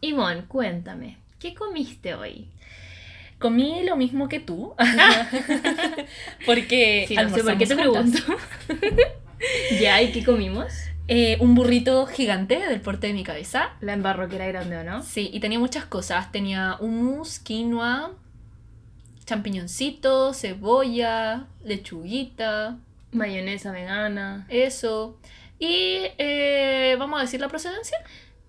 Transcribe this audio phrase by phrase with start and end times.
[0.00, 2.48] Ivonne, cuéntame, ¿qué comiste hoy?
[3.38, 4.74] Comí lo mismo que tú.
[6.46, 8.18] porque Sí, no sé por qué te pregunto.
[9.80, 10.72] ya, ¿y qué comimos?
[11.06, 13.70] Eh, un burrito gigante del porte de mi cabeza.
[13.80, 15.02] La embarro que era grande, ¿o no?
[15.02, 16.30] Sí, y tenía muchas cosas.
[16.32, 18.10] Tenía hummus, quinoa,
[19.24, 22.76] champiñoncito, cebolla, lechuguita,
[23.12, 24.46] Mayonesa vegana.
[24.50, 25.16] eso.
[25.58, 27.98] Y eh, vamos a decir la procedencia.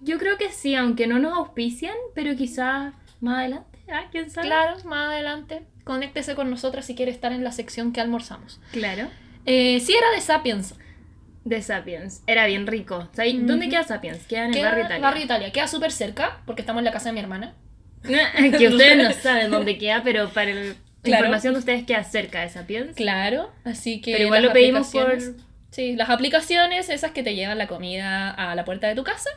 [0.01, 3.79] Yo creo que sí, aunque no nos auspician, pero quizás más adelante.
[3.91, 4.47] Ah, ¿quién sabe?
[4.47, 5.63] Claro, más adelante.
[5.83, 8.59] Conéctese con nosotras si quiere estar en la sección que almorzamos.
[8.71, 9.07] Claro.
[9.45, 10.75] Eh, sí era de Sapiens.
[11.43, 12.21] De Sapiens.
[12.27, 13.09] Era bien rico.
[13.13, 13.35] ¿Sabes?
[13.47, 14.25] ¿Dónde queda Sapiens?
[14.27, 15.01] Queda en el barrio Italia.
[15.01, 15.51] Barrio Italia.
[15.51, 17.55] Queda súper cerca porque estamos en la casa de mi hermana.
[18.03, 21.23] que ustedes no saben dónde queda, pero para el- la Claro.
[21.25, 22.93] información de ustedes queda cerca de Sapiens.
[22.95, 24.11] Claro, así que.
[24.11, 25.17] Pero igual lo pedimos por...
[25.71, 29.29] Sí, las aplicaciones, esas que te llevan la comida a la puerta de tu casa,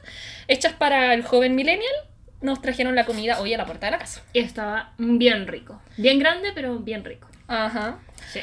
[0.49, 1.93] hechas para el joven millennial,
[2.41, 4.23] nos trajeron la comida hoy a la puerta de la casa.
[4.33, 5.81] Y estaba bien rico.
[5.97, 7.29] Bien grande, pero bien rico.
[7.49, 7.99] Ajá.
[8.33, 8.41] Sí.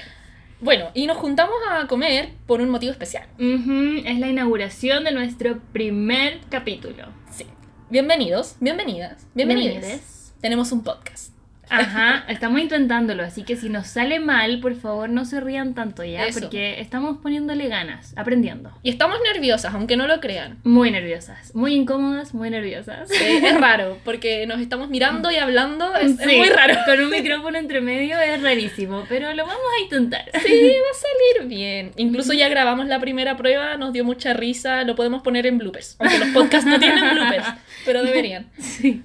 [0.62, 3.28] Bueno, y nos juntamos a comer por un motivo especial.
[3.40, 7.08] Es la inauguración de nuestro primer capítulo.
[7.31, 7.46] Sí.
[7.90, 10.34] Bienvenidos, bienvenidas, bienvenidos.
[10.42, 11.39] Tenemos un podcast.
[11.70, 16.03] Ajá, estamos intentándolo, así que si nos sale mal, por favor no se rían tanto
[16.03, 16.42] ya, Eso.
[16.42, 18.72] porque estamos poniéndole ganas, aprendiendo.
[18.84, 20.58] Y estamos nerviosas, aunque no lo crean.
[20.64, 23.09] Muy nerviosas, muy incómodas, muy nerviosas.
[23.12, 26.75] Eh, es raro, porque nos estamos mirando y hablando, es, es Sí, muy raro.
[26.86, 30.25] Con un micrófono entre medio es rarísimo, pero lo vamos a intentar.
[30.50, 31.92] Sí, va a salir bien.
[31.97, 35.95] Incluso ya grabamos la primera prueba, nos dio mucha risa, lo podemos poner en bloopers.
[36.00, 37.45] Aunque los podcasts no tienen bloopers,
[37.86, 38.47] pero deberían.
[38.59, 39.03] Sí.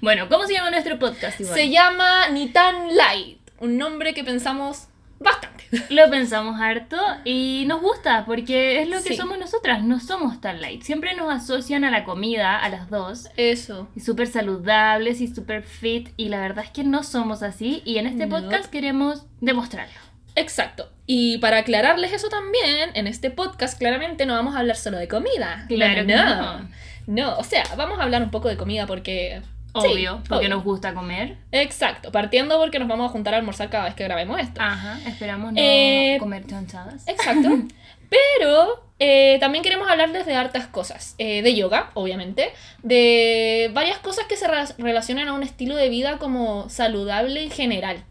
[0.00, 1.54] Bueno, ¿cómo se llama nuestro podcast, Ivonne?
[1.56, 4.88] Se llama Ni tan light, un nombre que pensamos
[5.20, 5.64] bastante.
[5.90, 9.16] Lo pensamos harto y nos gusta porque es lo que Sí.
[9.16, 10.82] somos nosotras, no somos tan light.
[10.82, 13.88] Siempre nos asocian a la comida, a las dos, Eso.
[13.96, 17.98] y súper saludables y súper fit y la verdad es que no somos así y
[17.98, 18.36] en este No.
[18.40, 19.94] podcast queremos demostrarlo.
[20.34, 20.90] Exacto.
[21.06, 25.08] Y para aclararles eso también, en este podcast claramente no vamos a hablar solo de
[25.08, 25.64] comida.
[25.68, 26.68] Claro no, que no.
[27.06, 27.36] No.
[27.38, 29.40] O sea, vamos a hablar un poco de comida porque...
[29.74, 30.56] Obvio, Sí, porque obvio.
[30.56, 31.38] nos gusta comer.
[31.50, 34.60] Exacto, partiendo porque nos vamos a juntar a almorzar cada vez que grabemos esto.
[34.60, 37.08] Ajá, esperamos no Eh, comer chanchadas.
[37.08, 37.48] Exacto.
[38.10, 41.14] Pero eh, también queremos hablarles de hartas cosas.
[41.16, 42.50] Eh, de yoga, obviamente.
[42.82, 47.50] De varias cosas que se re- relacionan a un estilo de vida como saludable en
[47.50, 48.04] general.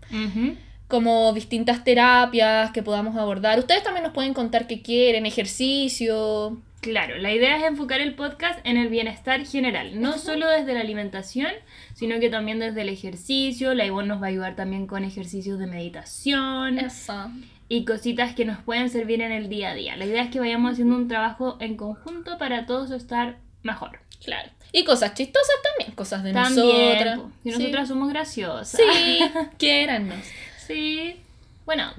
[0.88, 3.60] Como distintas terapias que podamos abordar.
[3.60, 6.58] Ustedes también nos pueden contar qué quieren, ejercicio.
[6.82, 10.80] Claro, la idea es enfocar el podcast en el bienestar general, no solo desde la
[10.82, 11.52] alimentación,
[11.94, 13.76] sino que también desde el ejercicio.
[13.76, 17.30] La Ivonne nos va a ayudar también con ejercicios de meditación Eso.
[17.70, 19.96] y cositas que nos pueden servir en el día a día.
[19.96, 24.00] La idea es que vayamos haciendo un trabajo en conjunto para todos estar mejor.
[24.24, 24.50] Claro.
[24.72, 27.20] Y cosas chistosas también, cosas de También, nosotras.
[27.44, 27.50] Sí.
[27.52, 28.72] nosotras somos graciosas.
[28.82, 29.20] Sí,
[29.60, 30.26] quiérannos.
[30.66, 31.16] sí.
[31.68, 31.94] Ajá.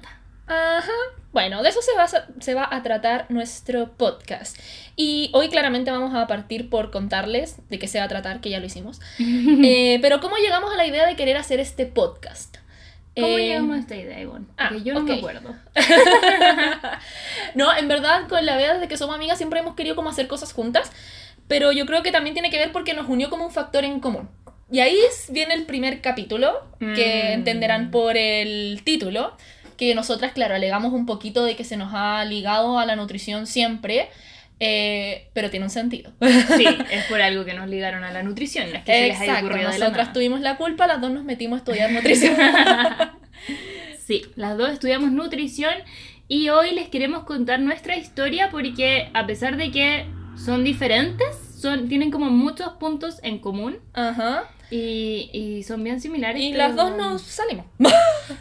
[1.42, 4.56] Bueno, de eso se va, a, se va a tratar nuestro podcast.
[4.96, 8.48] Y hoy claramente vamos a partir por contarles de qué se va a tratar, que
[8.50, 9.00] ya lo hicimos.
[9.64, 12.58] Eh, pero ¿cómo llegamos a la idea de querer hacer este podcast?
[13.16, 14.46] ¿Cómo Eh, llegamos a esta idea, Ivonne?
[14.56, 15.18] ah, yo no me ok.
[15.18, 15.54] acuerdo.
[17.54, 20.28] No, en verdad, con la idea desde que somos amigas siempre hemos querido como hacer
[20.28, 20.90] cosas juntas,
[21.48, 24.00] pero yo creo que también tiene que ver porque nos unió como un factor en
[24.00, 24.28] común.
[24.70, 24.96] Y ahí
[25.28, 27.32] viene el primer capítulo, que Mm.
[27.34, 29.36] entenderán por el título,
[29.72, 33.46] que nosotras, claro, alegamos un poquito de que se nos ha ligado a la nutrición
[33.46, 34.08] siempre,
[34.60, 36.12] eh, pero tiene un sentido.
[36.56, 39.20] Sí, es por algo que nos ligaron a la nutrición, no es que se les
[39.20, 40.12] haya Exacto, de la nada.
[40.12, 42.36] tuvimos la culpa, las dos nos metimos a estudiar nutrición.
[44.06, 45.72] Sí, las dos estudiamos nutrición
[46.28, 50.06] y hoy les queremos contar nuestra historia porque a pesar de que
[50.36, 51.28] son diferentes,
[51.60, 54.50] son, tienen como muchos puntos en común Ajá.
[54.72, 56.40] Y, y son bien similares.
[56.40, 57.66] Y las dos nos salimos.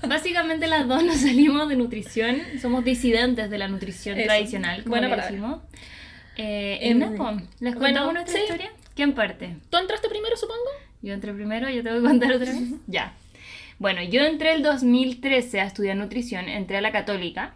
[0.08, 4.96] Básicamente las dos nos salimos de nutrición, somos disidentes de la nutrición Eso, tradicional, como
[4.96, 5.60] buena decimos.
[6.38, 8.44] Eh, Em, po, ¿Les bueno, contamos nuestra sí.
[8.44, 8.72] historia?
[8.96, 9.58] ¿Quién parte?
[9.70, 10.62] ¿Tú entraste primero, supongo?
[11.02, 12.62] Yo entré primero, yo tengo que contar otra vez.
[12.88, 13.14] ya.
[13.78, 17.54] Bueno, yo entré el 2013 a estudiar nutrición, entré a la católica,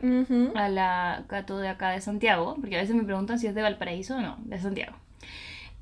[0.55, 3.61] a la Cato de acá de Santiago, porque a veces me preguntan si es de
[3.61, 4.97] Valparaíso o no, de Santiago.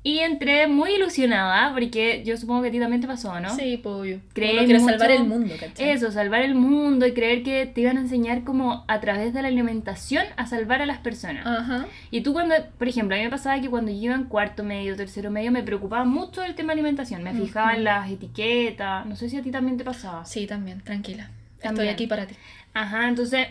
[0.06, 3.56] Y entré muy ilusionada, porque yo supongo que a ti también te pasó, ¿no?
[3.56, 4.20] Sí, pues obvio.
[4.34, 5.88] Quiere mucho- salvar el mundo, ¿cachai?
[5.90, 9.40] Eso, salvar el mundo y creer que te iban a enseñar como a través de
[9.40, 11.46] la alimentación a salvar a las personas.
[11.46, 11.86] Ajá.
[12.10, 14.62] Y tú cuando, por ejemplo, a mí me pasaba que cuando yo iba en cuarto
[14.62, 17.22] medio, tercero medio, me preocupaba mucho el tema de alimentación.
[17.22, 19.06] Me fijaba en las etiquetas.
[19.06, 20.26] No sé si a ti también te pasaba.
[20.26, 21.30] Sí, también, tranquila.
[21.62, 22.34] Estoy aquí para ti.
[22.74, 23.46] Ajá, entonces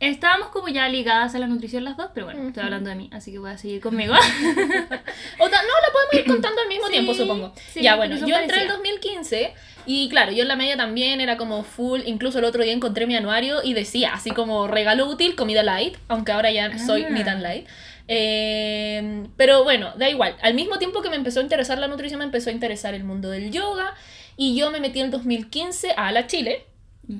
[0.00, 3.10] Estábamos como ya ligadas a la nutrición las dos, pero bueno, estoy hablando de mí,
[3.12, 4.14] así que voy a seguir conmigo.
[5.38, 7.52] O ta- no, la podemos ir contando al mismo Sí, tiempo, supongo.
[7.72, 8.76] sí, ya, bueno, yo entré en el parecidas.
[8.78, 9.54] 2015
[9.86, 12.00] y claro, yo en la media también era como full.
[12.06, 15.96] Incluso el otro día encontré mi anuario y decía así como regalo útil, comida light,
[16.08, 17.10] aunque ahora ya soy Ah.
[17.10, 17.66] ni tan light.
[18.08, 20.36] Eh, pero bueno, da igual.
[20.42, 23.04] Al mismo tiempo que me empezó a interesar la nutrición, me empezó a interesar el
[23.04, 23.94] mundo del yoga
[24.36, 26.64] y yo me metí en el 2015 a la Chile.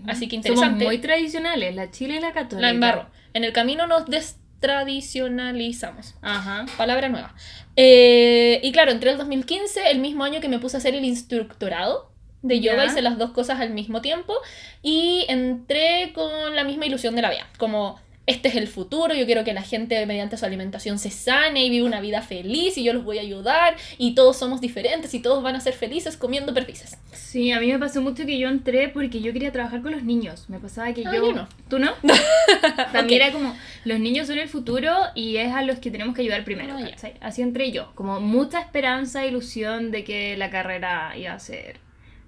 [0.06, 0.84] Así que Somos interesante.
[0.84, 2.60] muy tradicionales, la chile y la católica.
[2.60, 3.06] La embarro.
[3.34, 6.14] En el camino nos destradicionalizamos.
[6.22, 6.66] Ajá.
[6.76, 7.34] Palabra nueva.
[7.76, 11.04] Eh, y claro, entré el 2015, el mismo año que me puse a hacer el
[11.04, 12.10] instructorado
[12.42, 14.34] de yoga, hice las dos cosas al mismo tiempo
[14.82, 18.00] y entré con la misma ilusión de la vida, como
[18.30, 21.70] este es el futuro, yo quiero que la gente mediante su alimentación se sane y
[21.70, 25.20] viva una vida feliz y yo los voy a ayudar y todos somos diferentes y
[25.20, 26.96] todos van a ser felices comiendo perdices.
[27.12, 30.02] Sí, a mí me pasó mucho que yo entré porque yo quería trabajar con los
[30.02, 30.48] niños.
[30.48, 31.26] Me pasaba que Ah, yo...
[31.26, 31.48] yo no.
[31.68, 31.92] ¿Tú no?
[32.92, 33.54] También era como,
[33.84, 36.76] los niños son el futuro y es a los que tenemos que ayudar primero.
[36.78, 37.08] Ah.
[37.20, 41.78] Así entré yo, como mucha esperanza, ilusión de que la carrera iba a ser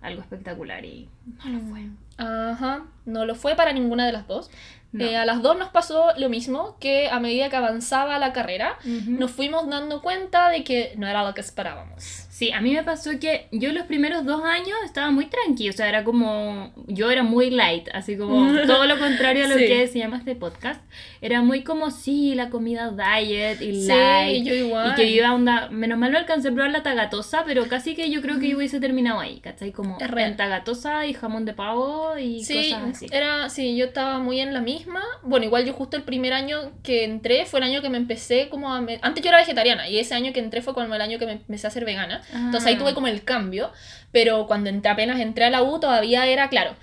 [0.00, 1.08] algo espectacular y
[1.44, 1.80] no lo fue.
[2.18, 4.50] Ajá, no lo fue para ninguna de las dos.
[4.92, 5.04] No.
[5.04, 8.78] Eh, a las dos nos pasó lo mismo, que a medida que avanzaba la carrera,
[8.84, 12.26] nos fuimos dando cuenta de que no era lo que esperábamos.
[12.42, 15.76] Sí, a mí me pasó que yo los primeros dos años estaba muy tranquilo, o
[15.76, 18.34] sea, era como, yo era muy light, así como
[18.66, 19.66] todo lo contrario a lo Sí.
[19.66, 20.80] que se llama este podcast.
[21.20, 24.44] Era muy como, sí, la comida diet y Sí, light.
[24.44, 24.92] yo igual.
[24.92, 27.94] Y que iba a onda, menos mal no alcancé a probar la tagatosa, pero casi
[27.94, 29.70] que yo creo que yo hubiese terminado ahí, ¿cachai?
[29.72, 33.06] Como en tagatosa y jamón de pavo y Sí, cosas así.
[33.12, 35.02] era, sí, yo estaba muy en la misma.
[35.22, 38.48] Bueno, igual yo justo el primer año que entré fue el año que me empecé
[38.48, 38.80] como a...
[38.80, 41.26] me- Antes yo era vegetariana y ese año que entré fue como el año que
[41.26, 42.20] me empecé a ser vegana.
[42.32, 42.78] Entonces ahí Ah.
[42.78, 43.70] tuve como el cambio,
[44.10, 46.74] pero cuando entré, apenas entré a la U todavía era, claro,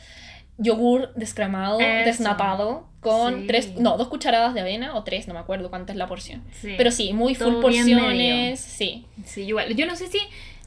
[0.57, 2.05] yogur descremado, Eso.
[2.05, 3.47] desnatado, con Sí.
[3.47, 6.43] tres, no, dos cucharadas de avena o tres, no me acuerdo cuánta es la porción.
[6.51, 6.73] Sí.
[6.77, 9.05] Pero sí, muy full Todo porciones, sí.
[9.25, 9.73] Sí, igual.
[9.75, 10.19] Yo no sé si,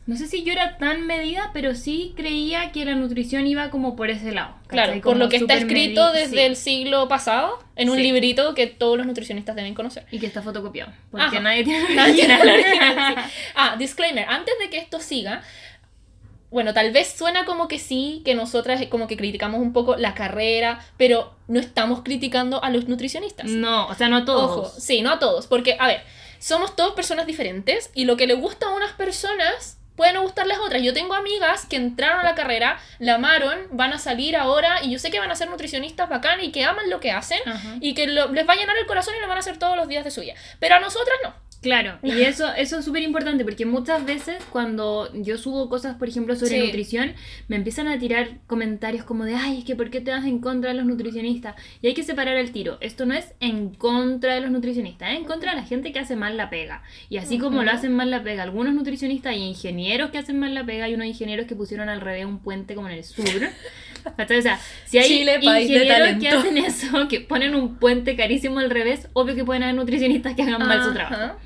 [0.04, 3.94] no sé si yo era tan medida, pero sí creía que la nutrición iba como
[3.94, 4.54] por ese lado.
[4.66, 6.40] Claro, por lo que está escrito desde sí.
[6.40, 8.02] el siglo pasado en un Sí.
[8.02, 10.04] librito que todos los nutricionistas deben conocer.
[10.10, 10.92] Y que está fotocopiado.
[11.12, 11.40] Porque Ajá.
[11.40, 13.22] nadie tiene Nadie tiene original, sí.
[13.54, 15.42] Ah, disclaimer, antes de que esto siga,
[16.50, 20.14] bueno, tal vez suena como que sí, que nosotras como que criticamos un poco la
[20.14, 23.46] carrera, pero no estamos criticando a los nutricionistas.
[23.46, 24.50] No, o sea, no a todos.
[24.68, 26.02] Ojo, sí, no a todos, porque, a ver,
[26.40, 30.58] somos todos personas diferentes y lo que le gusta a unas personas puede no gustarles
[30.58, 30.82] otras.
[30.82, 34.90] Yo tengo amigas que entraron a la carrera, la amaron, van a salir ahora y
[34.90, 37.76] yo sé que van a ser nutricionistas bacán y que aman lo que hacen Ajá.
[37.80, 39.76] y que lo- les va a llenar el corazón y lo van a hacer todos
[39.76, 40.34] los días de su vida.
[40.60, 41.34] Pero a nosotras no.
[41.62, 46.08] Claro, y eso, eso es súper importante porque muchas veces cuando yo subo cosas, por
[46.08, 46.66] ejemplo, sobre Sí.
[46.66, 47.14] nutrición,
[47.48, 50.40] me empiezan a tirar comentarios como de, ay, es que ¿por qué te vas en
[50.40, 51.54] contra de los nutricionistas?
[51.80, 52.78] Y hay que separar el tiro.
[52.80, 56.00] Esto no es en contra de los nutricionistas, es en contra de la gente que
[56.00, 56.82] hace mal la pega.
[57.08, 60.54] Y así como lo hacen mal la pega algunos nutricionistas y ingenieros que hacen mal
[60.54, 63.24] la pega, hay unos ingenieros que pusieron al revés un puente como en el sur.
[64.16, 64.38] ¿Cachai?
[64.38, 68.68] O sea, si hay Chile, ingenieros que hacen eso, que ponen un puente carísimo al
[68.68, 71.38] revés, obvio que pueden haber nutricionistas que hagan mal su trabajo.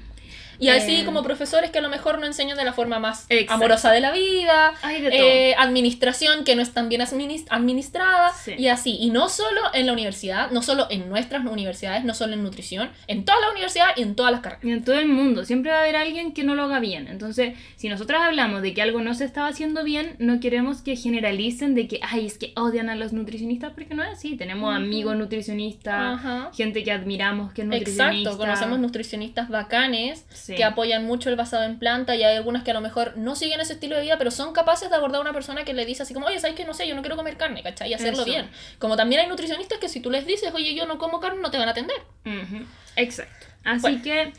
[0.58, 3.26] Y así Eh, como profesores que a lo mejor no enseñan de la forma más
[3.28, 3.54] Exacto.
[3.54, 8.54] amorosa de la vida, de eh, administración que no es tan bien adminis- administrada Sí.
[8.58, 8.96] y así.
[9.00, 12.90] Y no solo en la universidad, no solo en nuestras universidades, no solo en nutrición,
[13.06, 14.64] en toda la universidad y en todas las carreras.
[14.64, 17.08] Y en todo el mundo, siempre va a haber alguien que no lo haga bien.
[17.08, 20.96] Entonces, si nosotras hablamos de que algo no se estaba haciendo bien, no queremos que
[20.96, 24.36] generalicen de que, ay, es que odian a los nutricionistas, porque no es así.
[24.36, 26.50] Tenemos amigos nutricionistas, Ajá.
[26.56, 28.10] gente que admiramos que es nutricionista.
[28.30, 30.54] Exacto, conocemos nutricionistas bacanes Sí.
[30.54, 33.34] que apoyan mucho el basado en planta y hay algunas que a lo mejor no
[33.34, 35.84] siguen ese estilo de vida, pero son capaces de abordar a una persona que le
[35.84, 36.64] dice así como, oye, ¿sabes qué?
[36.64, 37.90] No sé, yo no quiero comer carne, ¿cachai?
[37.90, 38.30] Y hacerlo Eso.
[38.30, 38.48] bien.
[38.78, 41.50] Como también hay nutricionistas que si tú les dices, oye, yo no como carne, no
[41.50, 41.96] te van a atender.
[42.24, 43.46] Ujú, Exacto.
[43.64, 44.32] Así Bueno, que...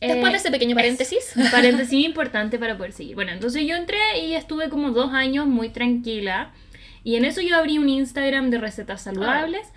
[0.00, 1.34] Después eh, de ese pequeño paréntesis.
[1.36, 3.14] Un paréntesis importante para poder seguir.
[3.14, 6.50] Bueno, entonces yo entré y estuve como dos años muy tranquila.
[7.04, 9.68] Y en eso yo abrí un Instagram de recetas saludables.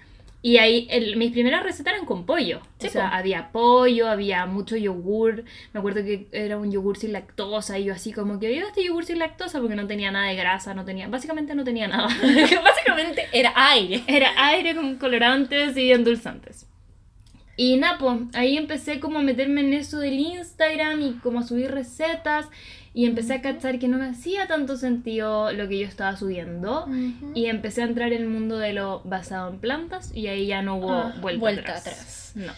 [0.47, 2.61] Y ahí el- mis primeras recetas eran con pollo.
[2.81, 5.43] O sea, había pollo, había mucho yogur.
[5.73, 7.77] Me acuerdo que era un yogur sin lactosa.
[7.77, 9.59] Y yo así como que, ¿viva este yogur sin lactosa?
[9.59, 11.09] Porque no tenía nada de grasa, no tenía...
[11.09, 12.07] Básicamente no tenía nada.
[12.63, 14.03] Básicamente era aire.
[14.07, 16.66] Era aire con colorantes y endulzantes.
[17.57, 21.43] Y nada, pues, ahí empecé como a meterme en eso del Instagram y como a
[21.43, 22.45] subir recetas
[22.93, 26.87] y empecé a cachar que no me hacía tanto sentido lo que yo estaba subiendo
[27.35, 30.61] y empecé a entrar en el mundo de lo basado en plantas y ahí ya
[30.61, 32.33] no hubo Ah, vuelta, vuelta atrás.
[32.33, 32.33] atrás.
[32.35, 32.53] No.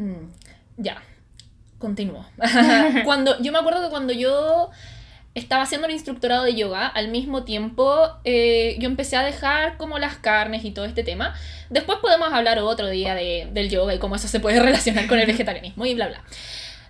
[0.00, 0.30] Mm,
[0.78, 1.02] ya,
[1.78, 2.24] continúo.
[3.04, 4.70] cuando, yo me acuerdo que cuando yo
[5.34, 9.98] estaba haciendo el instructorado de yoga, al mismo tiempo eh, yo empecé a dejar como
[9.98, 11.34] las carnes y todo este tema.
[11.70, 15.18] Después podemos hablar otro día de, del yoga y cómo eso se puede relacionar con
[15.18, 16.22] el vegetarianismo y bla, bla.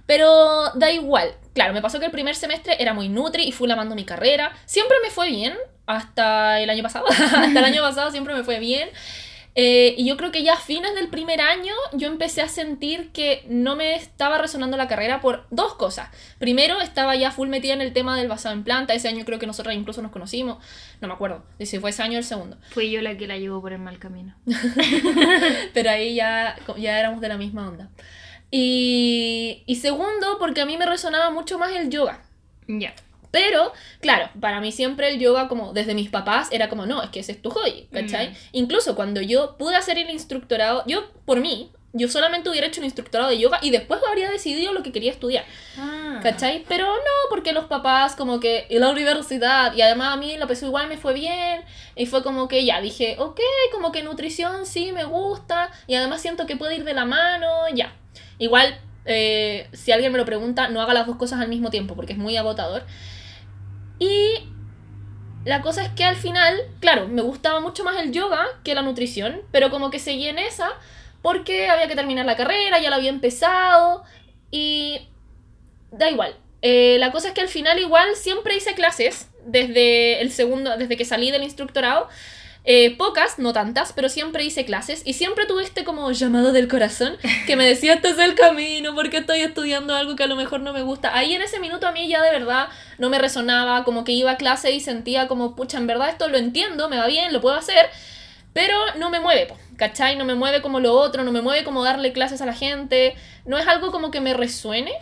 [0.07, 1.35] Pero da igual.
[1.55, 4.53] Claro, me pasó que el primer semestre era muy nutri y fui lavando mi carrera.
[4.67, 5.55] Siempre me fue bien,
[5.87, 7.07] hasta el año pasado.
[7.09, 8.91] hasta el año pasado siempre me fue bien.
[9.57, 13.11] Eh, y yo creo que ya a fines del primer año yo empecé a sentir
[13.13, 16.09] que no me estaba resonando la carrera por dos cosas.
[16.39, 18.95] Primero, estaba ya full metida en el tema del basado en planta.
[18.95, 20.59] Ese año creo que nosotros incluso nos conocimos.
[21.01, 22.57] No me acuerdo si fue ese año el segundo.
[22.71, 24.35] Fui yo la que la llevó por el mal camino.
[25.75, 27.91] Pero ahí ya, ya éramos de la misma onda.
[28.51, 32.23] Y, y segundo, porque a mí me resonaba mucho más el yoga.
[32.67, 32.95] Ya.
[33.35, 37.11] Pero, claro, para mí siempre el yoga, como desde mis papás, era como, no, es
[37.11, 38.31] que ese es tu hobby, ¿cachai?
[38.31, 38.35] Mm.
[38.53, 42.85] Incluso cuando yo pude hacer el instructorado, yo, por mí, yo solamente hubiera hecho un
[42.85, 45.45] instructorado de yoga y después habría decidido lo que quería estudiar,
[45.77, 46.21] Ah.
[46.23, 46.65] ¿cachai?
[46.69, 50.47] Pero no, porque los papás, como que, y la universidad, y además a mí la
[50.47, 51.63] PSU igual me fue bien,
[51.97, 53.41] y fue como que ya dije, ok,
[53.73, 57.49] como que nutrición sí me gusta, y además siento que puede ir de la mano,
[57.75, 57.93] ya.
[58.39, 61.95] Igual, eh, si alguien me lo pregunta, no haga las dos cosas al mismo tiempo,
[61.95, 62.85] porque es muy agotador.
[64.05, 64.49] Y
[65.45, 68.83] la cosa es que al final, claro, me gustaba mucho más el yoga que la
[68.83, 70.71] nutrición, pero como que seguí en esa
[71.23, 74.05] porque había que terminar la carrera, ya la había empezado
[74.51, 75.09] y
[75.91, 76.37] da igual.
[76.61, 80.97] Eh, la cosa es que al final igual siempre hice clases desde el segundo, desde
[80.99, 82.09] que salí del instructorado.
[82.67, 86.67] Eh, pocas, no tantas, pero siempre hice clases y siempre tuve este como llamado del
[86.67, 90.35] corazón que me decía, este es el camino, porque estoy estudiando algo que a lo
[90.35, 91.15] mejor no me gusta.
[91.15, 94.31] Ahí en ese minuto a mí ya de verdad no me resonaba, como que iba
[94.31, 97.43] a clase y sentía como, pucha, en verdad esto lo entiendo, me va bien, lo
[97.43, 97.91] puedo hacer,
[98.55, 100.17] pero no me mueve, ¿cachai?
[100.17, 103.15] No me mueve como lo otro, no me mueve como darle clases a la gente,
[103.45, 104.93] no es algo como que me resuene.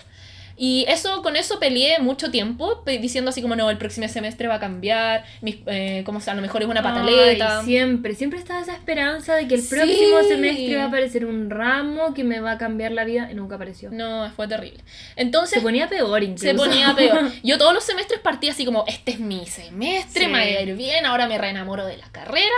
[0.65, 4.55] Y eso, con eso peleé mucho tiempo, diciendo así como, no, el próximo semestre va
[4.55, 7.59] a cambiar, mis, eh, como sea, a lo mejor es una pataleta.
[7.59, 9.75] Ay, siempre, siempre estaba esa esperanza de que el Sí.
[9.75, 13.35] próximo semestre va a aparecer un ramo que me va a cambiar la vida y
[13.35, 13.91] nunca apareció.
[13.91, 14.85] No, fue terrible.
[15.17, 16.47] Entonces, Se ponía peor incluso.
[16.47, 17.33] se ponía peor.
[17.43, 20.31] Yo todos los semestres partía así como, este es mi semestre, Sí.
[20.31, 22.55] me va a ir bien, ahora me reenamoro de la carrera.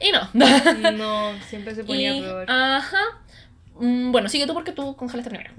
[0.00, 0.28] Y no.
[0.90, 2.50] No, siempre se ponía Y, peor.
[2.50, 2.98] Ajá.
[3.78, 5.52] Mm, Bueno, sigue tú porque tú congelaste primero.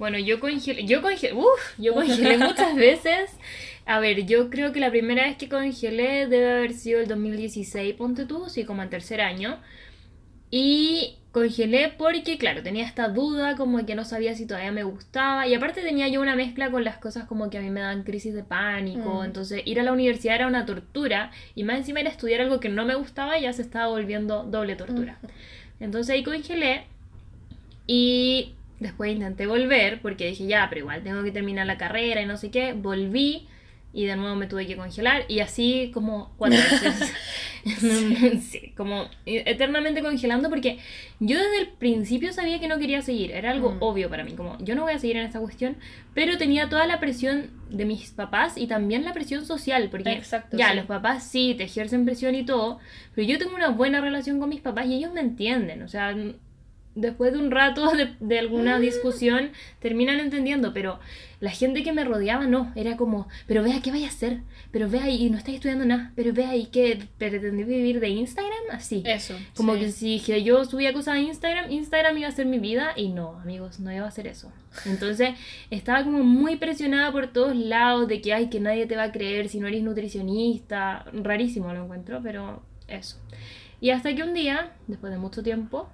[0.00, 3.32] Bueno, yo congelé, yo congelé, uff, yo congelé muchas veces.
[3.84, 7.96] A ver, yo creo que la primera vez que congelé debe haber sido el 2016,
[7.96, 9.58] ponte tú, sí, como en tercer año.
[10.50, 15.46] Y congelé porque, claro, tenía esta duda como que no sabía si todavía me gustaba.
[15.46, 18.02] Y aparte tenía yo una mezcla con las cosas como que a mí me dan
[18.02, 19.20] crisis de pánico.
[19.20, 19.24] Mm.
[19.26, 21.30] Entonces ir a la universidad era una tortura.
[21.54, 24.76] Y más encima era estudiar algo que no me gustaba ya se estaba volviendo doble
[24.76, 25.18] tortura.
[25.78, 26.86] Entonces ahí congelé.
[27.86, 32.26] Y después intenté volver porque dije, ya, pero igual tengo que terminar la carrera y
[32.26, 32.72] no sé qué.
[32.72, 33.46] Volví
[33.92, 37.12] y de nuevo me tuve que congelar y así como cuatro veces.
[37.78, 40.78] sí, como eternamente congelando porque
[41.18, 43.32] yo desde el principio sabía que no quería seguir.
[43.32, 43.76] Era algo Mm.
[43.80, 45.76] obvio para mí, como yo no voy a seguir en esta cuestión,
[46.14, 50.56] pero tenía toda la presión de mis papás y también la presión social porque Exacto,
[50.56, 50.76] ya, sí.
[50.76, 52.78] los papás sí te ejercen presión y todo,
[53.14, 56.14] pero yo tengo una buena relación con mis papás y ellos me entienden, o sea,
[56.94, 58.82] después de un rato de, de alguna Mm.
[58.82, 60.98] discusión terminan entendiendo, pero
[61.40, 64.40] la gente que me rodeaba no, era como, pero vea qué vaya a hacer,
[64.72, 68.64] pero vea ahí, no estás estudiando nada, pero vea ahí que pretendí vivir de Instagram,
[68.72, 69.02] así.
[69.06, 69.34] Eso.
[69.56, 69.80] Como sí.
[69.80, 73.08] que si que yo subía cosas a Instagram, Instagram iba a ser mi vida y
[73.08, 74.52] no, amigos, no iba a ser eso.
[74.84, 75.30] Entonces
[75.70, 79.12] estaba como muy presionada por todos lados de que, ay, que nadie te va a
[79.12, 81.06] creer si no eres nutricionista.
[81.12, 83.16] Rarísimo lo encuentro, pero eso.
[83.80, 85.88] Y hasta que un día, después de mucho tiempo,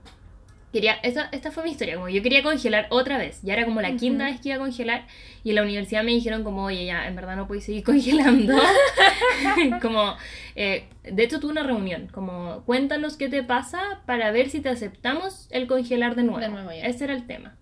[0.73, 3.41] quería, esta, esta fue mi historia, como yo quería congelar otra vez.
[3.43, 4.33] Ya era como la quinta Ujú.
[4.33, 5.07] vez que iba a congelar
[5.43, 8.55] y en la universidad me dijeron como, oye, ya, en verdad no puedes seguir congelando.
[9.83, 10.17] como,
[10.55, 14.69] eh, de hecho tuve una reunión, como, cuéntanos qué te pasa para ver si te
[14.69, 16.41] aceptamos el congelar de nuevo.
[16.41, 16.87] De nuevo, ya.
[16.87, 17.57] Ese era el tema.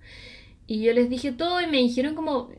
[0.67, 2.51] Y yo les dije todo y me dijeron como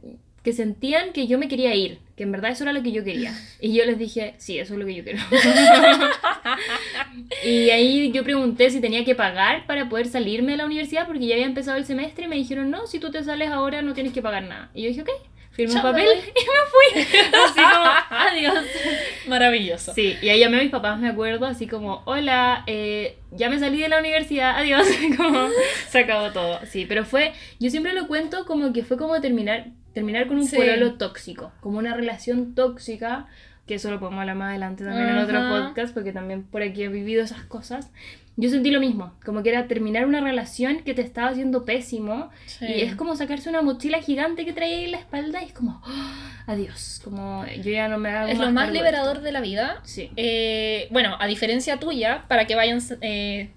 [0.44, 3.04] que sentían que yo me quería ir, que en verdad eso era lo que yo
[3.04, 3.34] quería.
[3.60, 5.20] Y yo les dije, sí, eso es lo que yo quiero.
[7.44, 11.26] y ahí yo pregunté si tenía que pagar para poder salirme de la universidad porque
[11.26, 13.94] ya había empezado el semestre y me dijeron, no, si tú te sales ahora no
[13.94, 14.70] tienes que pagar nada.
[14.74, 15.10] Y yo dije, ok,
[15.52, 17.18] firmé un papel y me fui.
[17.46, 18.66] Así como, adiós.
[19.28, 19.94] Maravilloso.
[19.94, 23.60] Sí, y ahí llamé a mis papás, me acuerdo, así como, hola, eh, ya me
[23.60, 24.88] salí de la universidad, adiós,
[25.18, 25.48] como
[25.90, 26.60] se acabó todo.
[26.66, 30.46] Sí, pero fue, yo siempre lo cuento como que fue como terminar, terminar con un
[30.48, 30.56] Sí.
[30.56, 33.28] pololo tóxico, como una relación tóxica,
[33.68, 36.84] que eso lo podemos hablar más adelante también en otro podcast, porque también por aquí
[36.84, 37.90] he vivido esas cosas.
[38.38, 42.30] Yo sentí lo mismo, como que era terminar una relación que te estaba haciendo pésimo
[42.48, 42.66] Sí.
[42.66, 45.82] y es como sacarse una mochila gigante que traía en la espalda y es como,
[45.86, 46.44] ¡ah!
[46.46, 49.24] adiós, como yo ya no me hago Es lo más cargo de liberador esto.
[49.26, 49.80] de la vida.
[49.84, 50.12] Sí.
[50.18, 53.52] Eh, bueno, a diferencia tuya, para que vayan eh,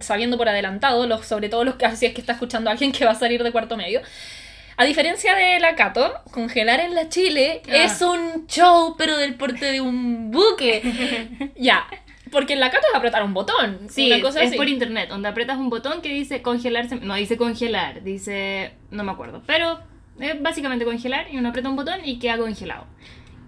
[0.00, 2.92] sabiendo por adelantado, los, sobre todo los que si es que está escuchando a alguien
[2.92, 4.00] que va a salir de cuarto medio.
[4.76, 7.84] A diferencia de la Cato, congelar en la Chile Ah.
[7.84, 11.52] es un show, pero del porte de un buque.
[11.56, 11.86] ya,
[12.30, 13.88] porque en la Cato es apretar un botón.
[13.90, 14.56] Sí, una cosa es así.
[14.56, 19.12] por internet, donde aprietas un botón que dice congelarse, no dice congelar, dice, no me
[19.12, 19.80] acuerdo, pero
[20.18, 22.86] es básicamente congelar y uno aprieta un botón y queda congelado.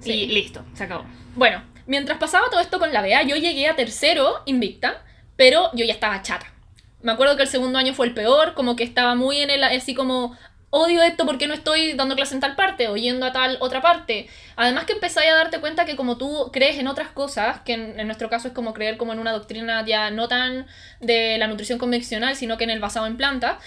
[0.00, 0.12] Sí.
[0.12, 1.04] Y listo, se acabó.
[1.35, 5.02] Bueno, mientras pasaba todo esto con la Bea, yo llegué a tercero invicta,
[5.37, 6.47] pero yo ya estaba chata.
[7.02, 9.62] Me acuerdo que el segundo año fue el peor, como que estaba muy en el,
[9.64, 10.37] así como,
[10.76, 13.81] odio esto porque no estoy dando clase en tal parte o yendo a tal otra
[13.81, 14.28] parte.
[14.57, 18.00] Además que empezáis a darte cuenta que como tú crees en otras cosas, que en,
[18.00, 20.66] en nuestro caso es como creer como en una doctrina ya no tan
[21.00, 23.59] de la nutrición convencional, sino que en el basado en plantas,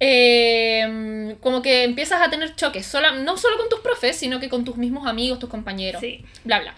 [0.00, 4.48] eh, como que empiezas a tener choques, sola- no solo con tus profes, sino que
[4.48, 6.24] con tus mismos amigos, tus compañeros Sí.
[6.44, 6.74] bla, bla.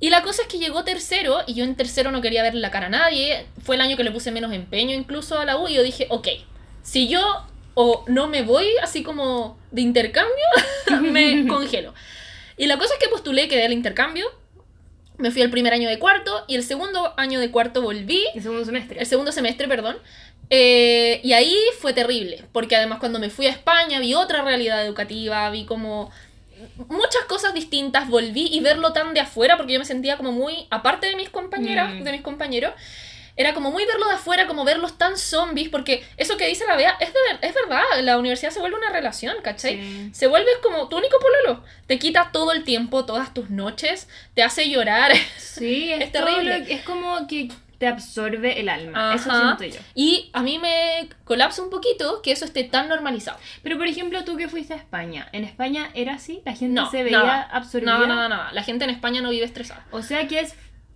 [0.00, 2.70] Y la cosa es que llegó tercero y yo en tercero no quería ver la
[2.70, 3.46] cara a nadie.
[3.62, 6.06] Fue el año que le puse menos empeño incluso a la U y yo dije,
[6.10, 6.28] ok,
[6.82, 10.34] si yo o no me voy así como de intercambio,
[11.02, 11.92] me congelo.
[12.56, 14.26] Y la cosa es que postulé, quedé al intercambio,
[15.18, 18.42] me fui al primer año de cuarto y el segundo año de cuarto volví El
[18.42, 19.00] segundo semestre.
[19.00, 19.96] el segundo semestre, perdón.
[20.50, 24.84] Eh, y ahí fue terrible, porque además cuando me fui a España vi otra realidad
[24.84, 26.10] educativa, vi como
[26.88, 30.66] muchas cosas distintas, volví y verlo tan de afuera, porque yo me sentía como muy,
[30.70, 32.02] aparte de mis compañeras, Mm.
[32.04, 32.72] de mis compañeros,
[33.36, 36.76] era como muy verlo de afuera, como verlos tan zombies, porque eso que dice la
[36.76, 39.76] Bea es, de ver- es verdad, la universidad se vuelve una relación, ¿cachai?
[39.80, 40.10] Sí.
[40.14, 44.42] Se vuelve como tu único pololo, te quita todo el tiempo, todas tus noches, te
[44.42, 45.12] hace llorar.
[45.36, 46.58] Sí, es, Es terrible.
[46.60, 47.48] lo- es como que
[47.78, 49.14] te absorbe el alma.
[49.16, 49.56] Eso Ajá.
[49.58, 49.84] siento yo.
[49.96, 53.36] Y a mí me colapsa un poquito que eso esté tan normalizado.
[53.64, 56.40] Pero por ejemplo, tú que fuiste a España, ¿en España era así?
[56.44, 57.42] ¿La gente No, se veía nada.
[57.42, 57.92] absorbida?
[57.94, 58.52] Nada, nada, nada.
[58.52, 59.84] La gente en España no vive estresada.
[59.90, 60.54] O sea que es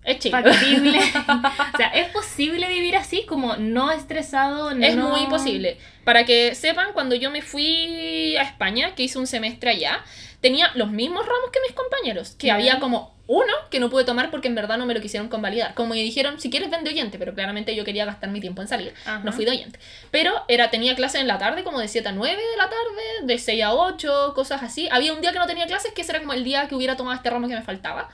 [0.08, 0.98] Es factible.
[1.74, 3.24] o sea, ¿es posible vivir así?
[3.26, 5.78] Como no estresado, Es no- muy posible.
[6.04, 10.02] Para que sepan, cuando yo me fui a España, que hice un semestre allá,
[10.40, 12.30] tenía los mismos ramos que mis compañeros.
[12.38, 15.28] Que había como uno que no pude tomar porque en verdad no me lo quisieron
[15.28, 15.74] convalidar.
[15.74, 18.62] Como me dijeron, si quieres ven de oyente, pero claramente yo quería gastar mi tiempo
[18.62, 18.94] en salir.
[19.04, 19.20] Ajá.
[19.22, 19.78] No fui de oyente.
[20.10, 23.02] Pero era, tenía clase en la tarde, como de 7 a 9 de la tarde,
[23.24, 24.88] de 6 a 8, cosas así.
[24.90, 26.96] Había un día que no tenía clases, que ese era como el día que hubiera
[26.96, 28.08] tomado este ramo que me faltaba.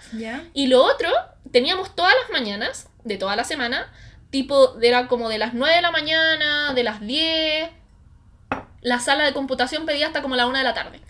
[0.52, 1.08] Y lo otro,
[1.52, 3.92] teníamos todas las mañanas de toda la semana,
[4.30, 7.70] tipo, era como de las 9 de la mañana, de las 10.
[8.80, 11.00] La sala de computación pedía hasta como la 1 de la tarde.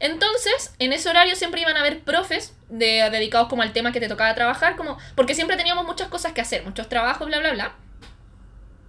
[0.00, 4.00] Entonces, en ese horario siempre iban a haber profes de, dedicados como al tema que
[4.00, 7.52] te tocaba trabajar, como porque siempre teníamos muchas cosas que hacer, muchos trabajos, bla, bla,
[7.52, 7.72] bla.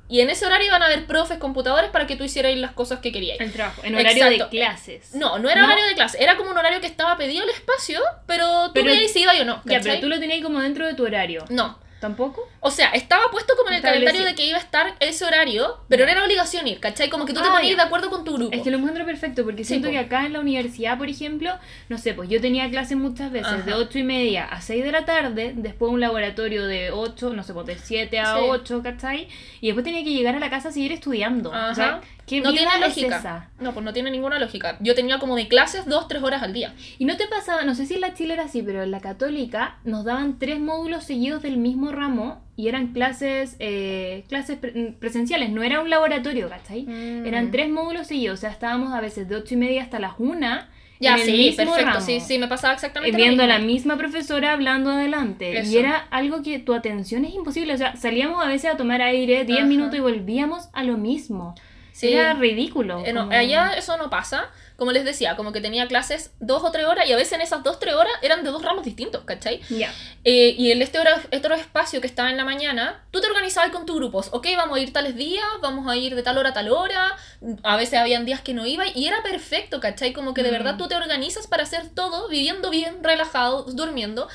[0.09, 2.99] Y en ese horario iban a haber profes, computadores para que tú hicieras las cosas
[2.99, 3.39] que querías.
[3.39, 4.43] El trabajo, en horario Exacto.
[4.45, 5.15] de clases.
[5.15, 5.67] No, no era ¿No?
[5.67, 8.87] horario de clase, era como un horario que estaba pedido el espacio, pero tú Pero-
[8.87, 9.61] veías si iba o no.
[9.65, 11.45] Ya, pero tú lo tenías como dentro de tu horario.
[11.49, 11.79] No.
[12.03, 12.49] ¿Tampoco?
[12.59, 15.77] O sea, estaba puesto como en el calendario de que iba a estar ese horario,
[15.87, 17.09] pero no era obligación ir, ¿cachai?
[17.09, 18.53] Como que tú te Ah, ponías de acuerdo con tu grupo.
[18.53, 19.93] Es que lo encuentro perfecto porque Sí, siento po.
[19.93, 21.51] que acá en la universidad, por ejemplo,
[21.87, 23.61] no sé, pues yo tenía clases muchas veces Ajá.
[23.61, 27.41] de 8 y media a 6 de la tarde, después un laboratorio de 8, no
[27.43, 28.41] sé, pues de 7 a Sí.
[28.49, 29.29] 8, ¿cachai?
[29.61, 31.51] Y después tenía que llegar a la casa a seguir estudiando.
[31.51, 32.01] O sea, Ajá.
[32.27, 33.17] ¿Qué no tiene es lógica.
[33.17, 33.49] esa?
[33.59, 34.77] No, pues no tiene ninguna lógica.
[34.79, 36.73] Yo tenía como de clases dos, tres horas al día.
[36.99, 38.99] Y no te pasaba, no sé si en la Chile era así, pero en la
[39.01, 44.95] católica nos daban tres módulos seguidos del mismo ramo y eran clases, eh, clases pre-
[44.99, 46.83] presenciales, no era un laboratorio, ¿cachai?
[46.83, 47.25] Mm.
[47.25, 50.13] Eran tres módulos seguidos, o sea, estábamos a veces de 8 y media hasta las
[50.19, 50.73] 1.
[50.99, 51.85] Ya, en el sí, mismo perfecto.
[51.85, 52.01] ramo.
[52.05, 55.57] Sí, sí, me pasaba exactamente viendo a la misma profesora hablando adelante.
[55.59, 55.71] Eso.
[55.73, 57.73] Y era algo que tu atención es imposible.
[57.73, 59.67] O sea, salíamos a veces a tomar aire 10 Ajá.
[59.67, 61.55] minutos y volvíamos a lo mismo.
[61.93, 62.11] Sí.
[62.11, 63.03] Era ridículo.
[63.05, 64.49] Eh, no, como- allá eso no pasa.
[64.75, 67.41] Como les decía, como que tenía clases dos o tres horas y a veces en
[67.41, 69.61] esas dos o tres horas eran de dos ramos distintos, ¿cachai?
[69.69, 69.93] Ya.
[70.25, 70.97] Eh, y el este,
[71.29, 74.29] este otro espacio que estaba en la mañana, tú te organizabas con tus grupos.
[74.31, 77.15] Ok, vamos a ir tales días, vamos a ir de tal hora a tal hora.
[77.61, 80.11] A veces habían días que no iba y era perfecto, ¿cachai?
[80.11, 80.53] Como que de Mm.
[80.53, 84.27] verdad tú te organizas para hacer todo, viviendo bien, relajado, durmiendo.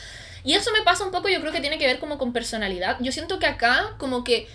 [0.44, 2.96] Y eso me pasa un poco, yo creo que tiene que ver como con personalidad.
[3.00, 4.48] Yo siento que acá, como que,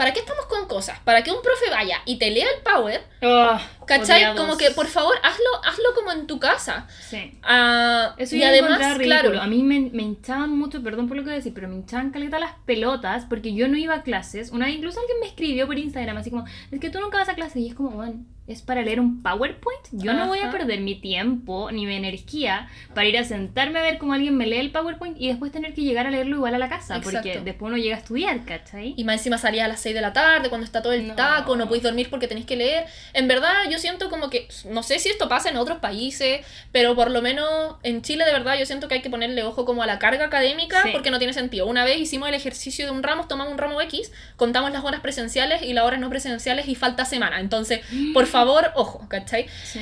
[0.00, 0.98] ¿para qué estamos con cosas?
[1.00, 3.58] Para que un profe vaya y te lea el power, Oh,
[3.98, 4.18] ¿Cachai?
[4.18, 4.40] odiados.
[4.40, 6.86] Como que, por favor, hazlo, hazlo como en tu casa.
[7.08, 7.32] Sí.
[7.42, 11.28] Ah, Eso y además, claro, A mí me, me hinchaban mucho, perdón por lo que
[11.30, 14.50] voy a decir, pero me hinchaban caleta las pelotas porque yo no iba a clases.
[14.50, 17.28] Una vez incluso alguien me escribió por Instagram así como, es que tú nunca vas
[17.28, 17.56] a clases.
[17.62, 19.80] Y es como, bueno, es para leer un PowerPoint.
[19.92, 23.82] Yo no voy a perder mi tiempo ni mi energía para ir a sentarme a
[23.82, 26.54] ver cómo alguien me lee el PowerPoint y después tener que llegar a leerlo igual
[26.56, 27.00] a la casa.
[27.00, 27.44] Porque Exacto.
[27.44, 28.94] después uno llega a estudiar, ¿cachai?
[28.96, 31.14] Y más encima salía a las 6 de la tarde cuando está todo el No.
[31.14, 32.86] taco, no podéis dormir porque tenéis que leer.
[33.12, 36.94] En verdad, yo siento como que, no sé si esto pasa en otros países, pero
[36.94, 39.82] por lo menos en Chile de verdad yo siento que hay que ponerle ojo como
[39.82, 40.90] a la carga académica Sí.
[40.92, 41.66] porque no tiene sentido.
[41.66, 45.00] Una vez hicimos el ejercicio de un ramo, tomamos un ramo X, contamos las horas
[45.00, 47.40] presenciales y las horas no presenciales y falta semana.
[47.40, 47.80] Entonces,
[48.14, 49.46] por favor, ojo, ¿cachai?
[49.64, 49.80] Sí.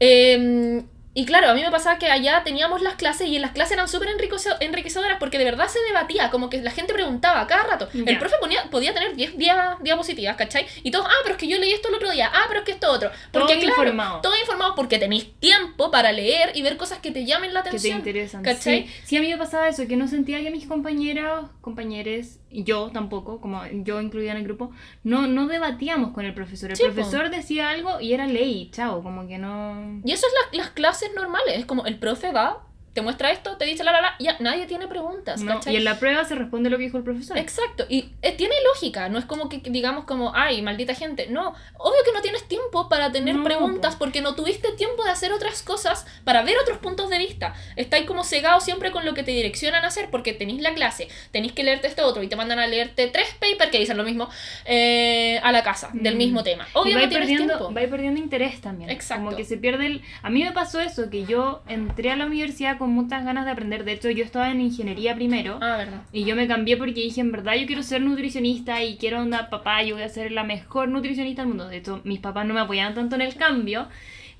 [0.00, 0.82] Eh,
[1.20, 3.72] y claro, a mí me pasaba que allá teníamos las clases y en las clases
[3.72, 7.64] eran súper enriquece- enriquecedoras porque de verdad se debatía, como que la gente preguntaba cada
[7.64, 7.88] rato.
[7.92, 10.66] El profe ponía, podía tener 10 dia- diapositivas, ¿cachai?
[10.84, 12.66] Y todos, ah, pero es que yo leí esto el otro día, ah, pero es
[12.66, 13.10] que esto otro.
[13.32, 14.20] Porque Todo claro, informado.
[14.20, 17.70] todo informado porque tenéis tiempo para leer y ver cosas que te llamen la que
[17.70, 17.98] te atención.
[17.98, 18.42] interesan.
[18.44, 18.86] ¿Cachai?
[18.86, 18.94] Sí.
[19.04, 22.90] sí, a mí me pasaba eso, que no sentía que mis compañeros, compañeros, y yo
[22.94, 24.70] tampoco, como yo incluida en el grupo,
[25.04, 26.70] no, no debatíamos con el profesor.
[26.70, 26.92] El Sí, po.
[26.94, 30.00] profesor decía algo y era ley, chao, como que no...
[30.04, 32.67] Y eso es la- las clases normales, es como el profe va,
[32.98, 35.60] te muestra esto, te dice la la la, y ya nadie tiene preguntas, no.
[35.66, 37.38] Y en la prueba se responde lo que dijo el profesor.
[37.38, 41.54] Exacto, y eh, tiene lógica, no es como que digamos como, ay, maldita gente, no,
[41.76, 44.00] obvio que no tienes tiempo para tener No, preguntas po.
[44.00, 48.04] porque no tuviste tiempo de hacer otras cosas, para ver otros puntos de vista, estáis
[48.06, 51.52] como cegados siempre con lo que te direccionan a hacer porque tenéis la clase, tenéis
[51.52, 54.28] que leerte esto otro y te mandan a leerte tres papers que dicen lo mismo
[54.64, 56.18] eh, a la casa, del Mm.
[56.18, 56.66] mismo tema.
[56.72, 57.74] Obvio va no tienes perdiendo, tiempo.
[57.74, 58.90] va perdiendo interés también.
[58.90, 59.24] Exacto.
[59.24, 60.02] Como que se pierde el...
[60.22, 63.50] A mí me pasó eso, que yo entré a la universidad con muchas ganas de
[63.52, 63.84] aprender.
[63.84, 65.58] De hecho, yo estaba en ingeniería primero.
[65.62, 66.02] Ah, verdad.
[66.12, 69.50] Y yo me cambié porque dije, en verdad, yo quiero ser nutricionista y quiero onda,
[69.50, 71.68] papá, yo voy a ser la mejor nutricionista del mundo.
[71.68, 73.88] De hecho, mis papás no me apoyaban tanto en el cambio,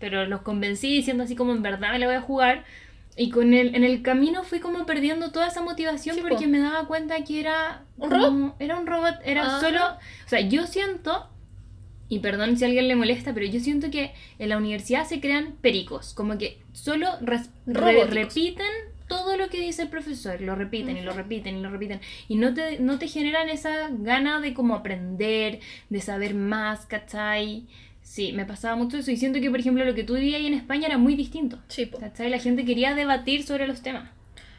[0.00, 2.64] pero los convencí diciendo así como, en verdad me la voy a jugar.
[3.16, 6.28] Y con el, en el camino fui como perdiendo toda esa motivación Sí, po.
[6.28, 7.82] porque me daba cuenta que era...
[7.96, 9.60] ¿Un como- Era un robot, era Ajá.
[9.60, 9.80] solo...
[9.84, 11.28] O sea, yo siento...
[12.08, 15.20] Y perdón si a alguien le molesta, pero yo siento que en la universidad se
[15.20, 18.66] crean pericos, como que solo re- repiten
[19.08, 22.00] todo lo que dice el profesor, lo repiten y lo repiten y lo repiten.
[22.28, 27.64] Y no te, no te generan esa gana de como aprender, de saber más, ¿cachai?
[28.02, 29.10] Sí, me pasaba mucho eso.
[29.10, 31.58] Y siento que, por ejemplo, lo que tú vivías ahí en España era muy distinto.
[31.68, 31.98] Sí, po.
[31.98, 32.30] ¿Cachai?
[32.30, 34.08] La gente quería debatir sobre los temas.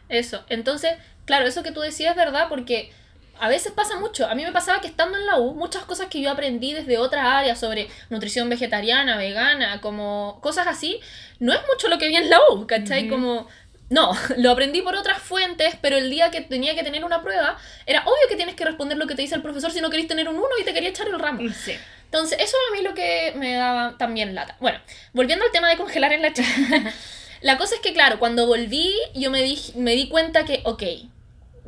[0.08, 0.92] Eso, entonces,
[1.26, 2.92] claro, eso que tú decías es verdad porque
[3.40, 4.28] a veces pasa mucho.
[4.28, 6.98] A mí me pasaba que estando en la U, muchas cosas que yo aprendí desde
[6.98, 11.00] otras áreas sobre nutrición vegetariana, vegana, como cosas así,
[11.40, 13.08] no es mucho lo que vi en la U, ¿cachai?
[13.08, 13.48] Como...
[13.90, 17.58] No, lo aprendí por otras fuentes, pero el día que tenía que tener una prueba,
[17.88, 20.08] era obvio que tienes que responder lo que te dice el profesor si no querés
[20.08, 21.42] tener un 1 y te quería echar el ramo.
[21.52, 21.74] Sí.
[22.06, 24.58] Entonces, eso a mí lo que me daba también lata.
[24.60, 24.80] Bueno,
[25.14, 26.34] volviendo al tema de congelar en la
[27.42, 30.84] la cosa es que, claro, cuando volví, yo me di, me di cuenta que, ok,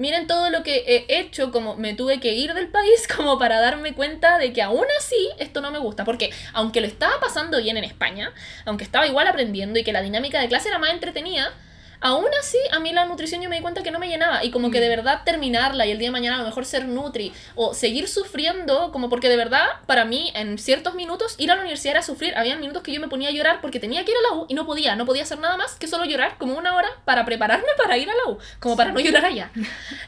[0.02, 3.62] miren todo lo que he hecho, como me tuve que ir del país como para
[3.62, 6.04] darme cuenta de que aún así esto no me gusta.
[6.04, 8.34] Porque aunque lo estaba pasando bien en España,
[8.66, 11.54] aunque estaba igual aprendiendo y que la dinámica de clase era más entretenida,
[12.02, 14.52] Aún así, a mí la nutrición yo me di cuenta que no me llenaba y
[14.52, 17.32] como que de verdad terminarla y el día de mañana a lo mejor ser nutri
[17.56, 21.62] o seguir sufriendo, como porque de verdad para mí en ciertos minutos ir a la
[21.62, 22.36] universidad era sufrir.
[22.36, 24.46] Había minutos que yo me ponía a llorar porque tenía que ir a la U
[24.50, 27.24] y no podía, no podía hacer nada más que solo llorar como una hora para
[27.24, 29.52] prepararme para ir a la U, como para no llorar allá.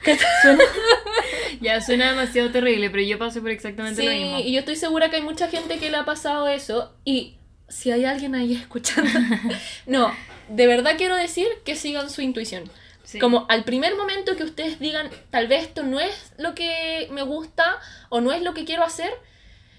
[1.61, 4.39] Ya suena demasiado terrible, pero yo pasé por exactamente Sí, lo mismo.
[4.39, 7.37] y yo estoy segura que hay mucha gente que le ha pasado eso y
[7.69, 9.09] si hay alguien ahí escuchando,
[9.85, 10.13] no,
[10.49, 12.69] de verdad quiero decir que sigan su intuición.
[13.03, 13.19] Sí.
[13.19, 17.21] Como al primer momento que ustedes digan, tal vez esto no es lo que me
[17.21, 17.79] gusta
[18.09, 19.13] o no es lo que quiero hacer,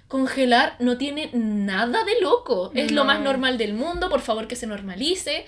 [0.08, 2.70] congelar no tiene nada de loco.
[2.74, 5.46] Es lo más normal del mundo, por favor que se normalice.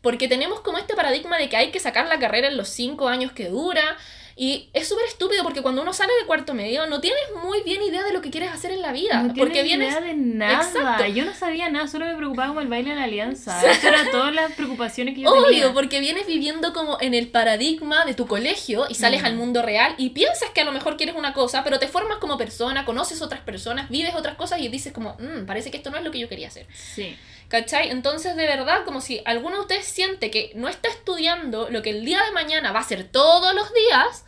[0.00, 3.08] Porque tenemos como este paradigma de que hay que sacar la carrera en los cinco
[3.08, 3.96] años que dura.
[4.40, 7.82] Y es súper estúpido porque cuando uno sale de cuarto medio no tienes muy bien
[7.82, 9.20] idea de lo que quieres hacer en la vida.
[9.24, 9.90] No porque tienes vienes...
[9.90, 10.62] idea de nada.
[10.64, 11.06] Exacto.
[11.06, 13.60] Yo no sabía nada, solo me preocupaba como el baile de la alianza.
[13.68, 15.72] Eso era todas las preocupaciones que yo Obvio, tenía.
[15.72, 19.26] porque vienes viviendo como en el paradigma de tu colegio y sales Mm.
[19.26, 22.18] al mundo real y piensas que a lo mejor quieres una cosa, pero te formas
[22.18, 25.90] como persona, conoces otras personas, vives otras cosas y dices como, "Mm, parece que esto
[25.90, 26.66] no es lo que yo quería hacer.
[26.74, 27.16] Sí.
[27.48, 27.90] ¿Cachai?
[27.90, 31.90] Entonces, de verdad, como si alguno de ustedes siente que no está estudiando lo que
[31.90, 34.24] el día de mañana va a ser todos los días,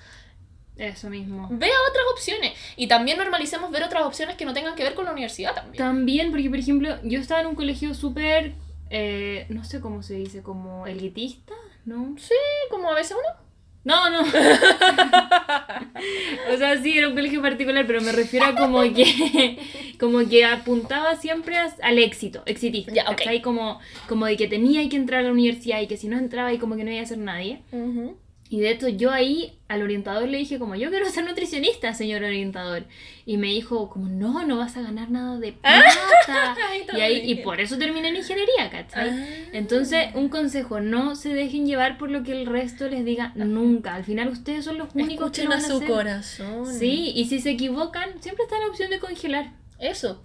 [0.80, 1.46] Eso mismo.
[1.50, 2.52] vea otras opciones.
[2.76, 5.76] Y también normalicemos ver otras opciones que no tengan que ver con la universidad también.
[5.76, 8.54] También, porque por ejemplo, yo estaba en un colegio súper,
[8.90, 12.14] eh, no sé cómo se dice, como elitista, ¿no?
[12.18, 12.34] Sí,
[12.70, 13.40] como a veces uno.
[13.82, 14.20] No, no.
[16.52, 19.58] O sea, sí, era un colegio particular, pero me refiero a como que,
[19.98, 22.92] como que apuntaba siempre a- al éxito, exitista.
[22.92, 23.18] Ya, ok.
[23.18, 23.40] ¿cachai?
[23.42, 26.52] Como, como de que tenía que entrar a la universidad y que si no entraba
[26.52, 27.62] y como que no iba a ser nadie.
[27.72, 28.16] Ujú.
[28.52, 32.24] Y de hecho yo ahí al orientador le dije como, yo quiero ser nutricionista, señor
[32.24, 32.84] orientador.
[33.24, 35.86] Y me dijo como, no, no vas a ganar nada de plata.
[36.68, 39.08] Ay, y, ahí, y por eso terminé en ingeniería, ¿cachai?
[39.08, 39.26] Ah.
[39.52, 43.94] Entonces, un consejo, no se dejen llevar por lo que el resto les diga nunca.
[43.94, 45.88] Al final ustedes son los únicos que Escuchen lo a van a su hacer.
[45.88, 46.66] corazón.
[46.66, 49.52] Sí, y si se equivocan, siempre está la opción de congelar.
[49.78, 50.24] Eso.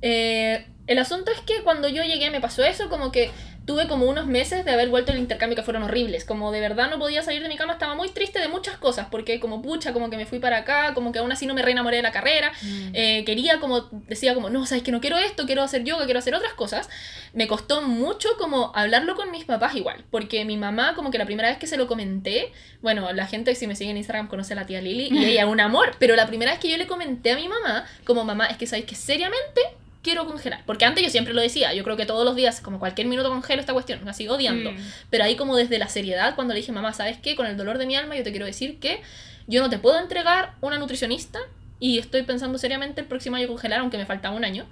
[0.00, 3.30] Eh, el asunto es que cuando yo llegué me pasó eso, como que
[3.66, 6.90] tuve como unos meses de haber vuelto al intercambio que fueron horribles, como de verdad
[6.90, 9.92] no podía salir de mi cama, estaba muy triste de muchas cosas, porque como pucha,
[9.92, 12.12] como que me fui para acá, como que aún así no me reenamoré de la
[12.12, 12.52] carrera,
[12.92, 16.18] eh, quería como, decía como, no, sabes que no quiero esto, quiero hacer yoga, quiero
[16.18, 16.90] hacer otras cosas,
[17.32, 21.26] me costó mucho como hablarlo con mis papás igual, porque mi mamá como que la
[21.26, 24.52] primera vez que se lo comenté, bueno, la gente si me sigue en Instagram conoce
[24.52, 26.86] a la tía Lili y ella un amor, pero la primera vez que yo le
[26.86, 29.60] comenté a mi mamá, como mamá, es que sabéis que seriamente
[30.04, 32.78] quiero congelar, porque antes yo siempre lo decía, yo creo que todos los días, como
[32.78, 34.76] cualquier minuto congelo esta cuestión, sigo odiando, Mm.
[35.10, 37.34] pero ahí como desde la seriedad, cuando le dije, mamá, ¿sabes qué?
[37.34, 39.00] Con el dolor de mi alma yo te quiero decir que
[39.48, 41.40] yo no te puedo entregar una nutricionista
[41.80, 44.66] y estoy pensando seriamente el próximo año congelar, aunque me falta un año.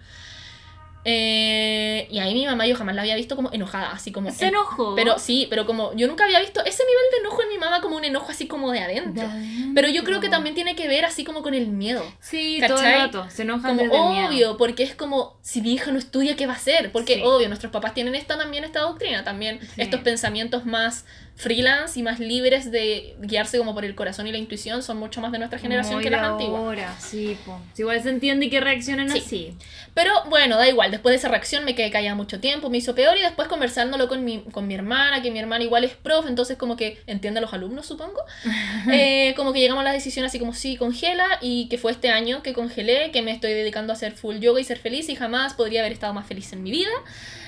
[1.04, 4.30] Eh, y ahí mi mamá yo jamás la había visto como enojada, así como...
[4.30, 4.94] Se enojó.
[4.94, 7.80] Pero sí, pero como yo nunca había visto ese nivel de enojo en mi mamá
[7.80, 9.28] como un enojo así como de adentro.
[9.74, 12.04] Pero yo creo que también tiene que ver así como con el miedo.
[12.20, 12.98] Sí, todo el ¿cachai?
[13.00, 13.26] rato.
[13.30, 14.28] Se enojan Como desde el miedo.
[14.28, 16.92] obvio, porque es como si mi hija no estudia, ¿qué va a hacer?
[16.92, 17.22] Porque Sí.
[17.24, 19.66] obvio, nuestros papás tienen esta también, esta doctrina, también Sí.
[19.82, 21.04] estos pensamientos más
[21.36, 25.20] freelance y más libres de guiarse como por el corazón y la intuición son mucho
[25.20, 26.60] más de nuestra generación Muy que las de antiguas.
[26.60, 27.58] ahora, sí, po.
[27.74, 29.18] Si igual se entiende que reaccionan Sí.
[29.18, 29.56] así.
[29.94, 32.94] Pero bueno, da igual, después de esa reacción me quedé callada mucho tiempo, me hizo
[32.94, 36.26] peor y después conversándolo con mi, con mi hermana, que mi hermana igual es prof,
[36.28, 38.20] entonces como que entiende a los alumnos, supongo.
[38.92, 42.10] Eh, como que llegamos a la decisión así como sí, congela y que fue este
[42.10, 45.14] año que congelé, que me estoy dedicando a hacer full yoga y ser feliz y
[45.16, 46.90] jamás podría haber estado más feliz en mi vida.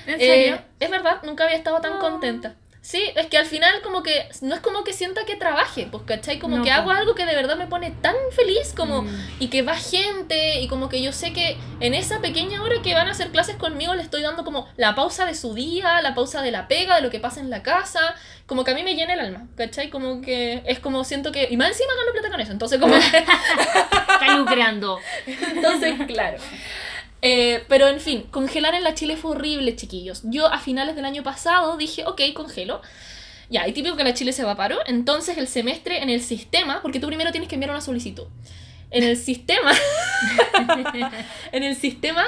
[0.07, 0.61] ¿En Eh, serio?
[0.79, 1.99] es verdad, nunca había estado tan Oh.
[1.99, 2.55] contenta.
[2.85, 6.03] Sí, es que al final como que no es como que sienta que trabaje, pues,
[6.05, 6.37] ¿cachai?
[6.37, 9.27] Como No, que hago algo que de verdad me pone tan feliz como Mm.
[9.39, 12.93] y que va gente y como que yo sé que en esa pequeña hora que
[12.93, 16.13] van a hacer clases conmigo le estoy dando como la pausa de su día, la
[16.13, 18.13] pausa de la pega, de lo que pasa en la casa,
[18.45, 19.89] como que a mí me llena el alma, ¿cachai?
[19.89, 21.47] Como que es como siento que...
[21.49, 22.95] Y más encima gano plata con eso, entonces como...
[24.15, 24.99] Está lucrando.
[25.25, 26.37] Entonces, claro.
[27.27, 30.21] Eh, pero en fin, congelar en la Chile fue horrible, chiquillos.
[30.25, 32.83] Yo a finales del año pasado dije, ok, congelo.
[33.49, 34.77] Ya, y típico que la Chile se evaporó.
[34.85, 38.27] Entonces el semestre en el sistema, porque tú primero tienes que enviar una solicitud.
[38.91, 39.71] En el sistema,
[41.51, 42.23] en el sistema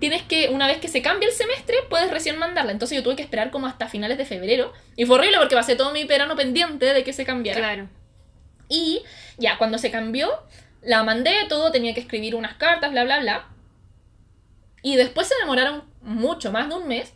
[0.00, 2.72] tienes que, una vez que se cambie el semestre, puedes recién mandarla.
[2.72, 4.72] Entonces yo tuve que esperar como hasta finales de febrero.
[4.96, 7.60] Y fue horrible porque pasé todo mi verano pendiente de que se cambiara.
[7.60, 7.88] Claro.
[8.70, 9.02] Y
[9.36, 10.30] ya, cuando se cambió,
[10.80, 13.48] la mandé todo, tenía que escribir unas cartas, bla, bla, bla.
[14.82, 17.12] Y después se demoraron mucho, más de un mes,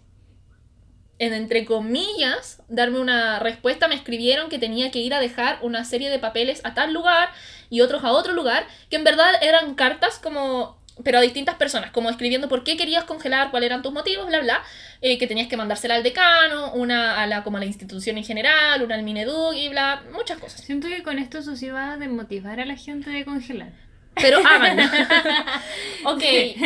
[1.19, 3.89] en entre comillas, darme una respuesta.
[3.89, 7.29] Me escribieron que tenía que ir a dejar una serie de papeles a tal lugar
[7.71, 11.91] y otros a otro lugar, que en verdad eran cartas como pero a distintas personas,
[11.91, 14.63] como escribiendo por qué querías congelar, cuáles eran tus motivos, bla, bla,
[15.01, 18.25] eh, que tenías que mandársela al decano, una a la, como a la institución en
[18.25, 20.61] general, una al Mineduc y bla, muchas cosas.
[20.61, 23.73] Siento que con esto eso sí va a desmotivar a la gente de congelar.
[24.15, 24.83] Pero háganlo.
[26.05, 26.23] ok,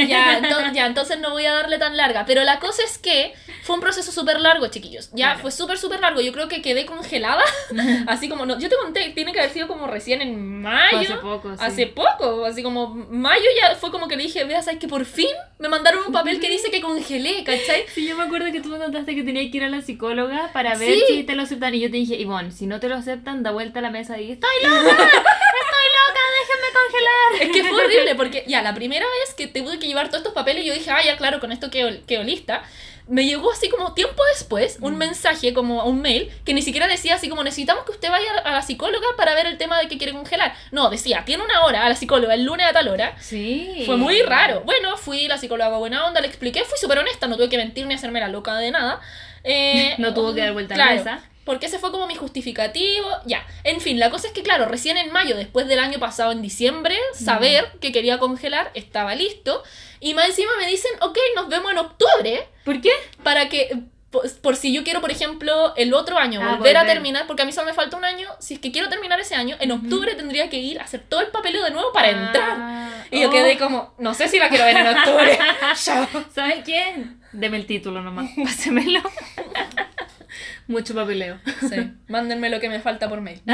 [0.09, 2.25] ya, ento- ya, entonces no voy a darle tan larga.
[2.27, 5.11] Pero la cosa es que fue un proceso súper largo, chiquillos.
[5.13, 5.41] Ya, Claro.
[5.41, 6.21] fue súper, súper largo.
[6.21, 7.43] Yo creo que quedé congelada.
[8.09, 10.99] así como, no, yo te conté, tiene que haber sido como recién en mayo.
[10.99, 11.59] Hace poco, sí.
[11.61, 15.05] Hace poco, así como mayo ya fue como que le dije, vea, ¿sabes que por
[15.05, 15.29] fin
[15.59, 17.85] me mandaron un papel que dice que congelé, ¿cachai?
[17.95, 20.51] Sí, yo me acuerdo que tú me contaste que tenías que ir a la psicóloga
[20.53, 21.03] para ver Sí.
[21.09, 21.75] si te lo aceptan.
[21.75, 24.21] Y yo te dije, Ivonne, si no te lo aceptan, da vuelta a la mesa
[24.21, 24.33] y.
[24.33, 25.11] ¡Estoy loca!
[27.41, 30.33] Es que fue horrible porque ya la primera vez que tuve que llevar todos estos
[30.35, 32.63] papeles yo dije, ah, ya claro, con esto quedo, quedo lista.
[33.09, 37.15] Me llegó así como tiempo después un mensaje, como un mail, que ni siquiera decía
[37.15, 39.97] así como necesitamos que usted vaya a la psicóloga para ver el tema de que
[39.97, 40.57] quiere congelar.
[40.73, 43.15] No, decía, tiene una hora a la psicóloga el lunes a tal hora.
[43.21, 43.85] Sí.
[43.87, 44.63] Fue muy raro.
[44.63, 47.87] Bueno, fui la psicóloga buena onda, le expliqué, fui súper honesta, no tuve que mentir
[47.87, 49.01] ni hacerme la loca de nada.
[49.45, 51.23] Eh, No tuvo que dar vuelta a la mesa.
[51.47, 53.09] Porque ese fue como mi justificativo.
[53.25, 53.47] Ya.
[53.65, 56.43] En fin, la cosa es que, claro, recién en mayo, después del año pasado, en
[56.43, 59.63] diciembre, saber que quería congelar estaba listo.
[60.01, 62.91] Y más encima me dicen, ok, nos vemos en octubre ¿Por qué?
[63.23, 63.71] para que.
[64.11, 66.95] Por, por si yo quiero, por ejemplo, el otro año Ah, volver a volver.
[66.95, 68.29] terminar, porque a mí solo me falta un año.
[68.39, 71.21] Si es que quiero terminar ese año, en octubre tendría que ir a hacer todo
[71.21, 72.57] el papeleo de nuevo para entrar.
[72.59, 73.33] Ah, Y yo oh.
[73.33, 75.39] quedé como, no sé si la quiero ver en octubre.
[75.85, 76.07] Chao.
[76.35, 77.05] ¿Sabes qué?
[77.33, 78.31] Deme el título nomás.
[78.45, 79.01] Pásemelo.
[80.69, 81.39] Mucho papeleo.
[81.61, 83.41] Sí, mándenme lo que me falta por mail.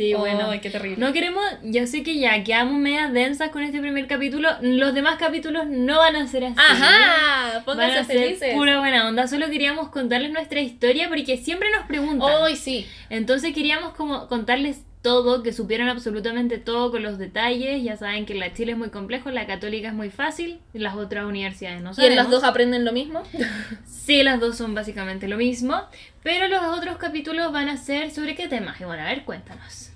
[0.00, 0.48] Sí, bueno.
[0.48, 0.96] Ay, qué terrible.
[0.96, 4.48] No queremos, yo sé que ya quedamos medias densas con este primer capítulo.
[4.62, 6.54] Los demás capítulos no van a ser así.
[6.56, 9.26] Ajá, Van pónganse a ser pura buena onda.
[9.26, 12.30] Solo queríamos contarles nuestra historia porque siempre nos preguntan.
[12.32, 12.86] Hoy sí.
[13.10, 17.82] Entonces queríamos como contarles todo, que supieran absolutamente todo con los detalles.
[17.82, 20.96] Ya saben que la Chile es muy complejo, la católica es muy fácil, y las
[20.96, 23.22] otras universidades no ¿Y en las dos aprenden lo mismo?
[23.86, 25.80] Sí, las dos son básicamente lo mismo,
[26.24, 28.80] pero los otros capítulos van a ser sobre qué temas.
[28.80, 29.89] Y bueno, a ver, cuéntanos.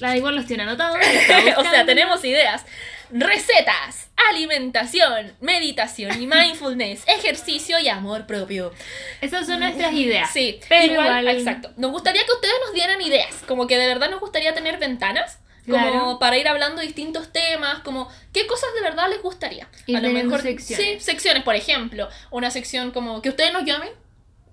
[0.00, 0.96] La igual los tiene anotados.
[1.56, 2.64] o sea, tenemos ideas.
[3.10, 8.72] Recetas, alimentación, meditación y mindfulness, ejercicio y amor propio.
[9.20, 10.30] Esas son nuestras ideas.
[10.32, 11.28] Sí, pero igual, igual.
[11.28, 11.72] exacto.
[11.76, 15.38] Nos gustaría que ustedes nos dieran ideas, como que de verdad nos gustaría tener ventanas,
[15.66, 16.18] como Claro.
[16.18, 19.68] para ir hablando de distintos temas, como qué cosas de verdad les gustaría.
[19.94, 20.86] A lo mejor, secciones.
[20.86, 23.90] sí, secciones, por ejemplo, una sección como que ustedes nos llamen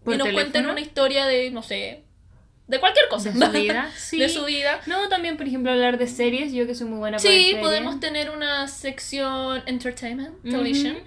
[0.08, 2.04] y nos cuenten una historia de, no sé,
[2.67, 3.32] de cualquier cosa.
[3.32, 4.17] De su vida, sí.
[4.19, 4.80] De su vida.
[4.86, 6.51] No, también, por ejemplo, hablar de series.
[6.54, 10.97] Yo que soy muy buena para Sí, podemos tener una sección entertainment, television,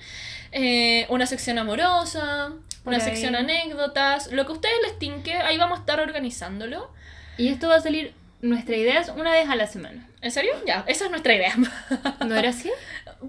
[0.53, 2.53] eh, una sección amorosa,
[2.85, 3.11] Por una ahí.
[3.11, 6.91] sección anécdotas, lo que a ustedes les tinque, ahí vamos a estar organizándolo.
[7.37, 8.15] Y esto va a salir.
[8.41, 10.07] Nuestra idea es una vez a la semana.
[10.21, 10.53] ¿En serio?
[10.65, 11.55] Ya, esa es nuestra idea.
[12.27, 12.71] ¿No era así?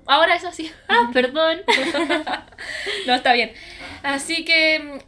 [0.06, 0.72] Ahora es así.
[0.88, 1.62] Ah, perdón.
[3.08, 3.52] No, está bien.
[4.04, 5.02] Así que,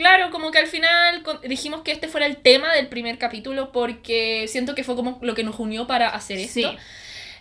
[0.00, 4.46] claro, como que al final dijimos que este fuera el tema del primer capítulo porque
[4.48, 6.70] siento que fue como lo que nos unió para hacer esto.
[6.70, 6.78] Sí.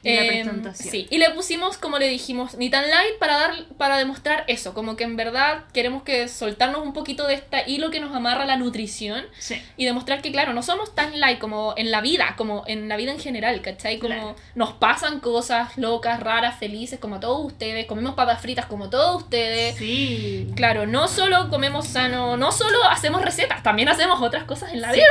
[0.02, 0.90] Y la Em, presentación.
[0.92, 4.74] Sí, y le pusimos, como le dijimos, ni tan light para dar para demostrar eso,
[4.74, 8.46] como que en verdad queremos que soltarnos un poquito de este hilo que nos amarra
[8.46, 9.62] la nutrición Sí.
[9.76, 12.96] y demostrar que, claro, no somos tan light como en la vida, como en la
[12.96, 14.00] vida en general, ¿cachai?
[14.00, 14.36] Como Claro.
[14.56, 19.76] nos pasan cosas locas, raras, felices, como todos ustedes, comemos papas fritas como todos ustedes.
[19.78, 20.48] Sí.
[20.56, 24.94] Claro, no solo comemos sano, no solo hacemos recetas, también hacemos otras cosas en la
[24.94, 25.00] Sí.
[25.00, 25.08] vida.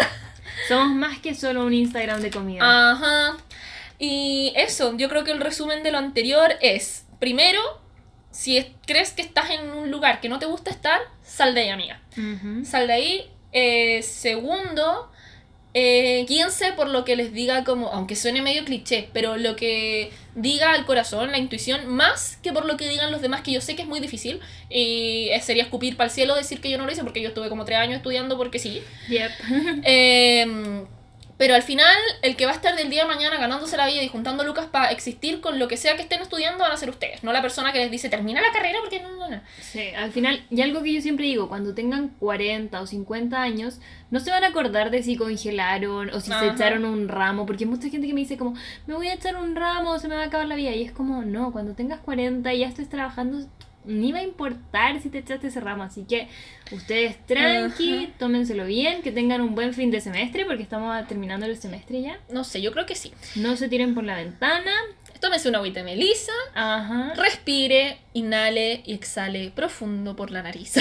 [0.67, 2.61] Somos más que solo un Instagram de comida.
[2.93, 3.37] Ajá.
[3.99, 7.61] Y eso, yo creo que el resumen de lo anterior es, primero,
[8.31, 11.63] si es- crees que estás en un lugar que no te gusta estar, sal de
[11.63, 12.01] ahí, amiga.
[12.65, 13.31] Sal de ahí.
[13.53, 15.11] Eh, segundo,
[15.75, 20.11] eh, guíense por lo que les diga como, aunque suene medio cliché, pero lo que
[20.35, 23.61] diga el corazón, la intuición, más que por lo que digan los demás, que yo
[23.61, 26.85] sé que es muy difícil, y sería escupir para el cielo decir que yo no
[26.87, 28.83] lo hice, porque yo estuve como tres años estudiando porque sí.
[29.09, 29.31] Yep.
[29.85, 30.85] Eh,
[31.39, 34.03] pero al final, el que va a estar del día de mañana ganándose la vida
[34.03, 36.91] y juntando lucas para existir con lo que sea que estén estudiando van a ser
[36.91, 39.41] ustedes, no la persona que les dice termina la carrera porque no, no, no.
[39.61, 43.79] Sí, al final, y algo que yo siempre digo, cuando tengan 40 o 50 años,
[44.11, 46.53] no se van a acordar de si congelaron o si se Ajá.
[46.53, 48.55] echaron un ramo, porque hay mucha gente que me dice como,
[48.87, 50.93] me voy a echar un ramo, se me va a acabar la vida, y es
[50.93, 53.47] como, no, cuando tengas 40 y ya estés trabajando,
[53.89, 56.29] ni va a importar si te echaste ese ramo, así que
[56.71, 58.13] ustedes tranqui, Ajá.
[58.19, 62.19] tómenselo bien, que tengan un buen fin de semestre, porque estamos terminando el semestre ya,
[62.31, 63.13] No sé, yo creo que sí.
[63.37, 64.73] no se tiren por la ventana,
[65.21, 67.13] Tómese una agüita de melisa, ajá.
[67.17, 70.75] respire, inhale y exhale profundo por la nariz.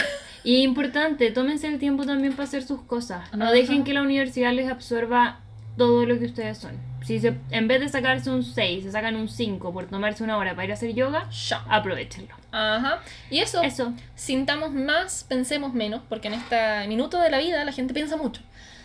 [0.43, 3.33] Y importante, tómense el tiempo también para hacer sus cosas.
[3.33, 3.53] No Ajá.
[3.53, 5.39] dejen que la universidad les absorba
[5.77, 6.71] todo lo que ustedes son.
[7.05, 10.37] Si se, en vez de sacarse un 6, se sacan un 5 por tomarse una
[10.37, 11.63] hora para ir a hacer yoga, Ya.
[11.69, 12.35] aprovechenlo.
[12.51, 13.01] Ajá.
[13.29, 13.93] Y eso, Eso.
[14.15, 18.41] sintamos más, pensemos menos, porque en este minuto de la vida la gente piensa mucho.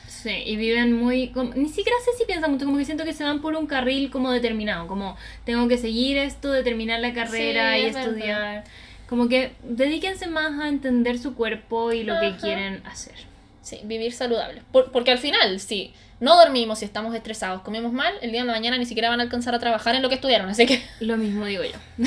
[0.07, 1.28] Sí, y viven muy...
[1.28, 3.66] como- ni siquiera sé si piensan mucho, como que siento que se van por un
[3.66, 7.94] carril como determinado, como tengo que seguir esto, de terminar la carrera Sí, y es
[7.94, 8.09] verdad.
[8.12, 8.64] estudiar.
[9.09, 12.37] Como que dedíquense más a entender su cuerpo y lo que Ajá.
[12.38, 13.14] quieren hacer.
[13.62, 14.62] Sí, vivir saludable.
[14.70, 18.50] Por- porque al final, si no dormimos, si estamos estresados, comemos mal, el día de
[18.50, 20.48] mañana ni siquiera van a alcanzar a trabajar en lo que estudiaron.
[20.48, 21.72] Así que, Lo mismo digo yo.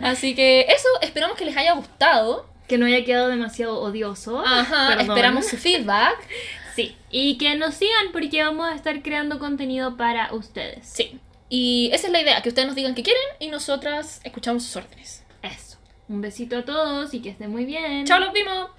[0.00, 2.48] así que eso, esperamos que les haya gustado.
[2.66, 4.42] Que no haya quedado demasiado odioso.
[4.44, 5.10] Ajá, Perdón.
[5.10, 6.18] esperamos su feedback.
[6.74, 10.84] Sí, y que nos sigan porque vamos a estar creando contenido para ustedes.
[10.88, 11.20] Sí.
[11.48, 14.74] Y esa es la idea, que ustedes nos digan qué quieren y nosotras escuchamos sus
[14.74, 15.22] órdenes.
[15.40, 15.78] Eso.
[16.08, 18.04] Un besito a todos y que estén muy bien.
[18.06, 18.70] ¡Chao, los vimos!